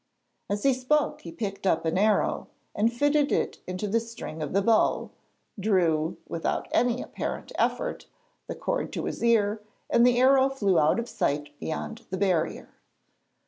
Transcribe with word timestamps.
As 0.49 0.63
he 0.63 0.73
spoke 0.73 1.21
he 1.21 1.31
picked 1.31 1.67
up 1.67 1.85
an 1.85 1.95
arrow 1.95 2.47
and, 2.73 2.91
fitting 2.91 3.29
it 3.29 3.59
into 3.67 3.87
the 3.87 3.99
string 3.99 4.41
of 4.41 4.51
the 4.51 4.63
bow, 4.63 5.11
drew, 5.59 6.17
without 6.27 6.67
any 6.71 7.03
apparent 7.03 7.51
effort, 7.53 8.07
the 8.47 8.55
cord 8.55 8.91
to 8.93 9.05
his 9.05 9.23
ear, 9.23 9.61
and 9.91 10.03
the 10.03 10.17
arrow 10.17 10.49
flew 10.49 10.79
out 10.79 10.97
of 10.99 11.07
sight 11.07 11.51
beyond 11.59 12.07
the 12.09 12.17
barrier. 12.17 12.69